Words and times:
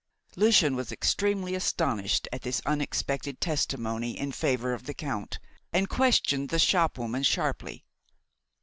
Lucian 0.35 0.75
was 0.75 0.91
extremely 0.91 1.53
astonished 1.53 2.27
at 2.33 2.41
this 2.41 2.59
unexpected 2.65 3.39
testimony 3.39 4.17
in 4.17 4.31
favour 4.31 4.73
of 4.73 4.87
the 4.87 4.95
Count, 4.95 5.37
and 5.71 5.89
questioned 5.89 6.49
the 6.49 6.57
shopwoman 6.57 7.21
sharply. 7.21 7.85